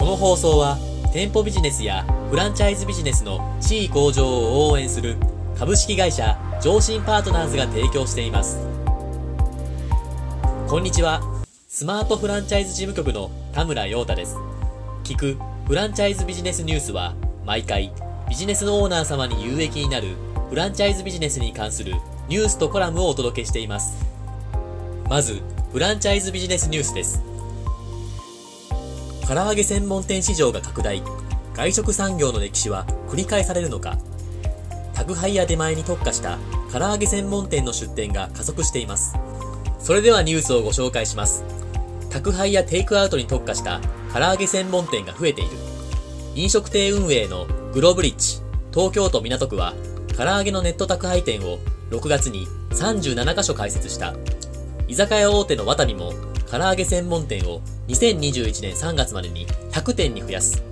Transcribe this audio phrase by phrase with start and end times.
[0.00, 0.78] この放送は
[1.12, 5.16] 店舗ビジネスやフランチャイズビジネスの地位向上を応援する
[5.58, 8.56] 株式会社上信パートナーズが提供しています。
[10.66, 11.20] こんにちは。
[11.68, 14.38] スマートフランチャイズ事務局の田村陽太です。
[15.04, 15.36] 聞く
[15.66, 17.14] フランチャイズビジネスニュースは
[17.44, 17.92] 毎回
[18.26, 20.16] ビジネスオーナー様に有益になる
[20.48, 21.92] フランチャイズビジネスに関する
[22.26, 24.02] ニュースとコラムをお届けしています。
[25.10, 27.29] まずフランチャイズビジネスニュースです。
[29.30, 31.04] 唐揚げ専門店市場が拡大。
[31.54, 33.96] 外食産業の歴史は繰り返されるのか。
[34.92, 36.36] 宅配や出前に特化した
[36.72, 39.14] 唐揚げ専門店の出店が加速しています。
[39.78, 41.44] それではニュースをご紹介します。
[42.10, 43.80] 宅配やテイクアウトに特化した
[44.12, 45.50] 唐揚げ専門店が増えている。
[46.34, 48.42] 飲食店運営のグローブリッジ
[48.74, 49.74] 東京都港区は
[50.16, 51.60] 唐揚げのネット宅配店を
[51.92, 54.12] 6月に37カ所開設した。
[54.88, 56.14] 居酒屋大手のワタミも
[56.50, 60.62] 唐揚げ専門店を2021年3月までに100店に増やす。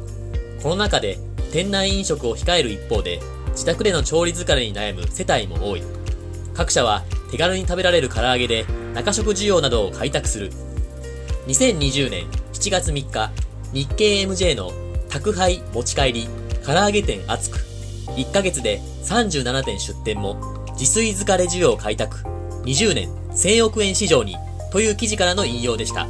[0.61, 1.19] この中で
[1.53, 3.21] 店内飲食を控える一方で
[3.53, 5.83] 自宅での調理疲れに悩む世帯も多い。
[6.53, 10.51] 各社は手軽に食べられる唐揚げで中食需要などを開拓する。
[11.47, 13.31] 2020年7月3日、
[13.73, 14.73] 日経 MJ の
[15.09, 16.29] 宅配持ち帰り
[16.67, 17.59] 唐揚げ店厚く
[18.17, 22.19] 1ヶ月で37店出店も自炊疲れ需要開拓
[22.65, 24.37] 20年1000億円市場に
[24.71, 26.07] という記事からの引用でした。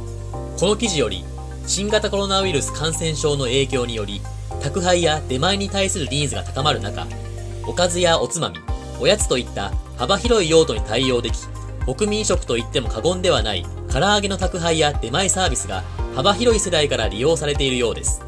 [0.59, 1.23] この記事より、
[1.65, 4.21] 新型コロナウイルス感染症の影響により、
[4.61, 7.07] 宅配や出前に対するニーズが高まる中、
[7.65, 8.57] おかずやおつまみ、
[8.99, 11.37] おやつといった幅広い用途に対応でき、
[11.85, 15.83] 国民食と言っても過言ではない唐揚げの宅配や出前サービスが
[16.15, 18.21] 幅広い世代から利用されているようです。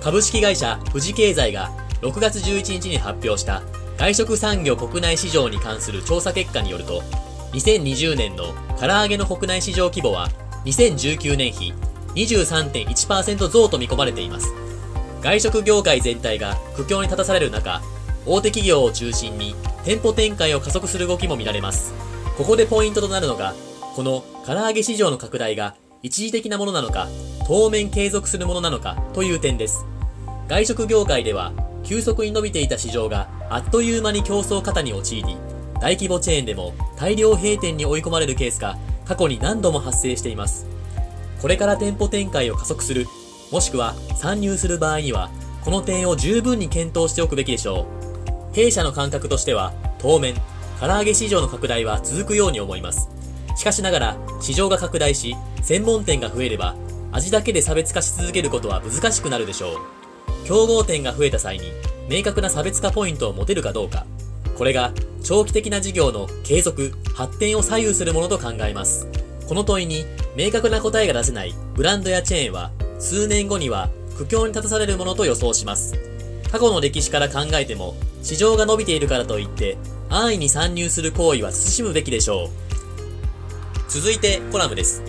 [0.00, 3.62] 株式会社富士経済が6月11日に発表した
[3.96, 7.02] 外食産業国内市場に関する調査結果によると、
[7.52, 10.28] 2020年の唐揚げの国内市場規模は
[10.64, 11.74] 2019年比
[12.14, 14.52] 23.1%増と見込まれています。
[15.20, 17.80] 外食業界全体が苦境に立たされる中、
[18.26, 21.92] 大手企業を中心に店舗展開を加速する動きも見られます。
[22.36, 23.54] ここでポイントとなるのが、
[23.94, 27.08] この唐揚げ市場の拡大が一時的なものなのか、
[27.46, 29.84] 当面継続するものなのかという点です。
[30.48, 31.52] 外食業界では、
[31.84, 35.36] 急速に伸びていた市場があっという間に競争過多に陥り、
[35.82, 40.64] 大規模チェーンでも大量閉店に追い込まれるケースが過去に何度も発生しています。
[41.40, 43.08] これから店舗展開を加速する、
[43.50, 45.28] もしくは参入する場合には、
[45.64, 47.88] この点を十分に検討しておくべきでしょ
[48.52, 48.54] う。
[48.54, 50.36] 弊社の感覚としては、当面、
[50.78, 53.10] 唐揚げ市場の拡大は続くように思います。
[53.56, 56.76] しかしながら、市場が拡大し、専門店が増えれば、
[57.10, 60.46] 味だけで差別化し続けることは難しくなるでしょう。
[60.46, 61.72] 競合店が増えた際に、
[62.08, 64.06] 明確な差別化ポイントを持てるかどうか、
[64.56, 69.06] これが長期的な事業の継続、発展を左右するものと考えます。
[69.48, 70.04] この問いに
[70.36, 75.94] 明確な答えが出せないブランドやチェーンは数年後には苦境に立たされるものと予想します。
[76.50, 79.76] 過去の歴史から考えても市場が伸びているからといって
[80.08, 82.48] 安易に参入する行為は慎むべきでしょう。
[83.88, 85.02] 続いてコラムです。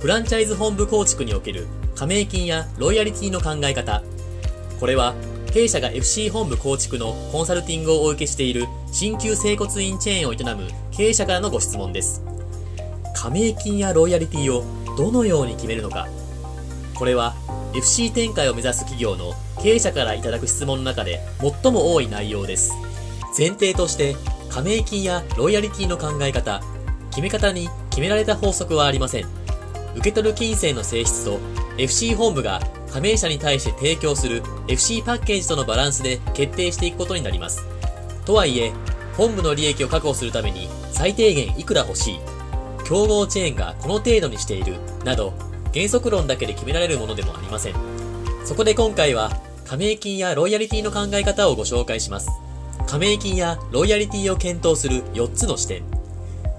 [0.00, 4.02] フランチャイズ本部構築における加盟金やロイヤリティの考え方。
[4.78, 5.14] これは
[5.52, 12.22] 弊社が FC 本部構築のコンサルティングをお受けしている新旧整骨院チェーンを営む経営者からのご質問です。
[13.16, 14.64] 加盟金やロイヤリティを
[14.96, 16.06] どのように決めるのか。
[16.94, 17.34] これは
[17.74, 21.20] FC 展開を目指す企業の経営者からいただく質問の中で
[21.62, 22.72] 最も多い内容です。
[23.36, 24.14] 前提として
[24.50, 26.62] 加盟金やロイヤリティの考え方、
[27.10, 29.24] 決め方に決められた法則はありません。
[29.96, 31.40] 受け取る金銭の性質と
[31.76, 32.60] FC 本部が
[32.92, 37.64] 加盟者に対して提供する FC パッケージとのバランスで決定していくことになります。
[38.24, 38.72] とはいえ、
[39.16, 42.20] 本部の利益を確保するために最低限いくら欲しい、
[42.84, 44.74] 競合チェーンがこの程度にしている、
[45.04, 45.32] など、
[45.72, 47.74] 原則論だけで決められるものでもありません。
[48.44, 49.30] そこで今回は、
[49.66, 52.28] 加盟金やロイヤリティの考え方をご紹介します。
[52.88, 55.84] 加盟金やロイヤリティを検討する4つの視点。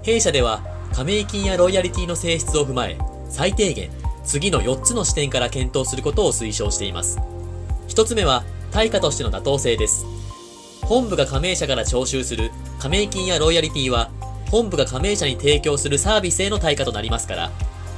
[0.02, 0.62] 弊社では、
[0.94, 2.96] 加盟金やロイヤリティの性質を踏まえ、
[3.28, 3.90] 最低限
[4.24, 7.18] 次の4つの視点から検討することを推奨しています。
[7.88, 10.06] 1つ目は、対価としての妥当性です。
[10.82, 14.10] 本部が加盟者から徴収する加盟金やロイヤリティは、
[14.50, 17.50] 本部が加盟者に提供するサービスへの対価となりますから、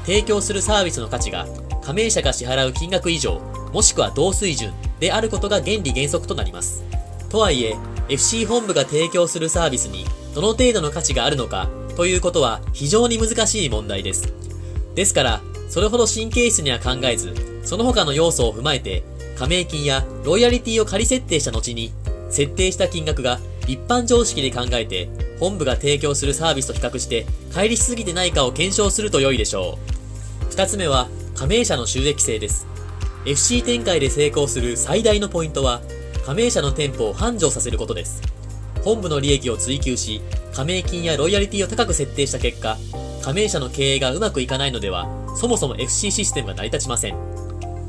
[0.04, 1.46] 提供するサービスの価値が
[1.82, 3.40] 加盟者が支払う金額以上、
[3.72, 6.84] もしくは同水準であることが原理原則となります。
[7.28, 7.76] とはいえ、
[8.08, 10.04] FC 本部が提供するサービスに
[10.34, 14.43] どの程度の価値があるのかということは非常に難しい問題です。
[14.94, 19.02] ですから、それほど神経質には考えず、その他の要素を踏まえて、
[19.36, 21.92] 加盟金やロイヤリティを仮設定した後に、
[22.30, 25.08] 設定した金額が一般常識で考えて、
[25.40, 29.78] 本部が提供するサービスと比較して、乖離しすぎてないかを検証すると良いでしょ
[30.48, 30.50] う。
[30.50, 32.66] 二つ目は、加盟者の収益性です。
[33.26, 35.80] FC 展開で成功する最大のポイントは、
[36.24, 38.22] 加盟者の店舗を繁盛させることです。
[38.84, 40.20] 本部の利益を追求し、
[40.52, 42.76] 加盟金やロイヤリティを高く設定した結果、
[43.24, 47.16] 加盟者の経営がうまくいかないのでは、そもそも FC システムが成り立ちません。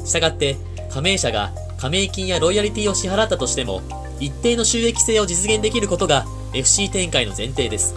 [0.06, 0.56] したがって、
[0.90, 3.82] 加盟者が加盟金やロイヤリティを支払ったとしても、
[4.22, 7.96] 一定の収益性を実現できることが FC 展開の前提です。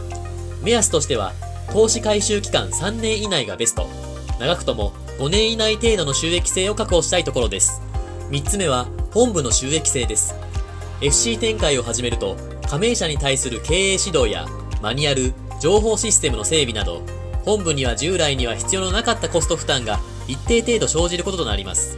[0.64, 1.32] 目安としては、
[1.72, 3.86] 投資回収期間3年以内がベスト。
[4.40, 7.80] 長くとも5年以内程度の収益性を確保したいところです。
[8.30, 10.34] 3つ目は、本部の収益性です。
[11.00, 12.36] FC 展開を始めると、
[12.68, 14.44] 加盟者に対する経営指導や、
[14.82, 17.02] マニュアル、情報システムの整備など、
[17.48, 21.96] 本部には従来には必要のなかったコスト負担が一定程度生じることとなります。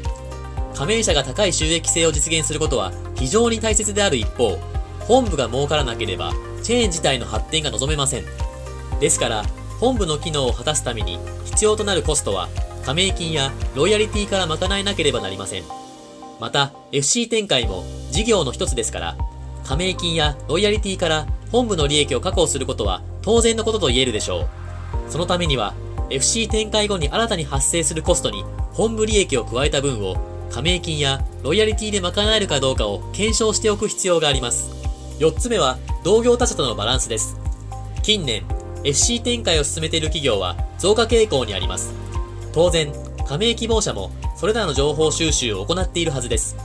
[0.76, 4.60] 加盟者が高い収益性を実現することは非常に大切である一方、
[5.08, 6.32] 本部が儲からなければ、
[6.62, 8.24] チェーン自体の発展が望めません。
[9.00, 9.44] ですから、
[9.80, 12.48] 本部の機能を果たすために必要となるコストは
[12.86, 15.64] 加盟金やロイヤリティから賄えなければなりません。
[16.38, 17.82] また、FC 展開も
[18.12, 19.16] 事業の一つですから、
[19.66, 24.59] 加盟金やロイヤリティから本部の利益を確保することは当然のことと言えるでしょう。
[25.10, 25.74] そのためには、
[26.08, 30.16] FC 展開後に新たに発生するコストに本部利益を加えた分を
[30.50, 34.70] 加盟金やロイヤリティで賄えるかどうかを検証しておく必要があります。
[35.18, 37.36] 4つ目は、同業他社とのバランスです。
[38.02, 38.44] 近年、
[38.84, 41.92] FC 展開を進めている企業は増加傾向にあります。
[42.52, 42.92] 当然、
[43.26, 46.56] 加盟希望者もそれらの情報収集を行っているはずです。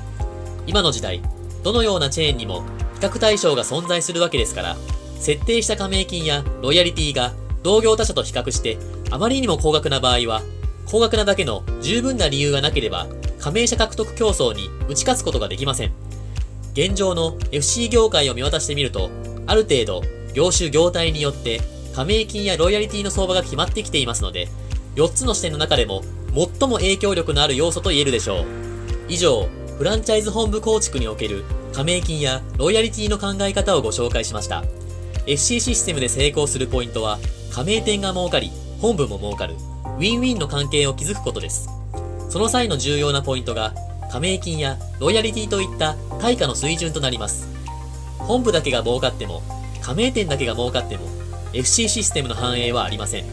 [0.65, 1.21] 今の時代、
[1.63, 2.61] どのようなチェーンにも
[2.95, 4.77] 比較対象が存在するわけですから、
[5.19, 7.33] 設定した加盟金やロイヤリティが
[7.65, 8.77] 同業他社と比較して
[9.09, 10.43] あまりにも高額な場合は、
[10.85, 13.07] 高額なだけの十分な理由がなければ、
[13.39, 15.91] 加盟者獲得競争に打ち勝つことができません。
[16.73, 19.09] 現状の FC 業界を見渡してみると、
[19.47, 20.03] ある程度、
[20.35, 21.59] 業種業態によって
[21.95, 24.47] 加盟金やロイヤリティの相場が決まってきていますので、
[24.95, 26.03] 4つの視点の中でも
[26.35, 28.45] 最も影響力のある要素と言えるでしょう。
[29.09, 34.63] 以上、フランチャイズ本部構築における加盟金やロイヤリティの考え方をご紹介しました。
[35.25, 37.17] FC システムで成功するポイントは、
[37.55, 39.55] 加盟店が儲かり、本部も儲かる、
[39.97, 41.69] ウィンウィンの関係を築くことです。
[42.29, 43.73] その際の重要なポイントが、
[44.11, 47.47] 加盟金やロイヤリティといった対価の水準となります。
[48.17, 49.41] 本部だけが儲かっても、
[49.81, 51.05] 加盟店だけが儲かっても、
[51.53, 53.25] FC システムの反映はありません。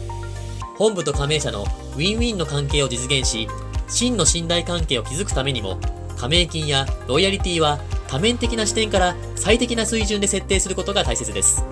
[0.77, 3.49] 本部と加盟者のウィンウィンの関係を実現し、
[3.89, 5.81] 真の信頼関係を築くためにも、
[6.15, 7.77] 加盟金やロイヤリティは
[8.07, 11.65] 多面的な視点から最適な水準で設定することが大切です。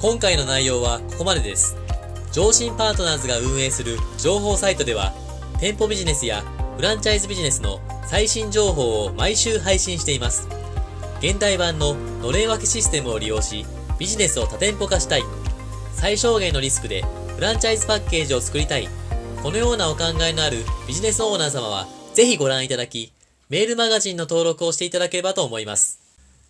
[0.00, 1.76] 今回の内容はここまでです。
[2.32, 5.12] 上信パートナーズが運営する情報サイトでは、
[5.60, 6.42] 店舗ビジネスや
[6.76, 10.48] フランチャイズビジネスの最新情報を毎週配信しています。
[11.18, 13.66] 現代版ののれん分けシステムを利用し、
[13.98, 15.22] ビジネスを多店舗化したい。
[15.92, 17.04] 最小限のリスクで
[17.34, 18.88] フランチャイズパッケージを作りたい。
[19.42, 23.12] このようなお考えのあるビジネスオーナー様は、ぜひご覧いただき、
[23.50, 25.98] メールマガジンの登録をしていただければと思います。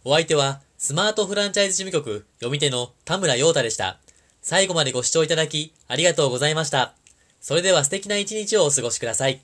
[0.05, 3.99] お相手は、スマートフランチャイズ事務局読み手の田村陽太でした。
[4.41, 6.94] 最後までご視聴いただき、ありがとうございました。
[7.38, 9.43] それでは素敵な一日をお過ごしください。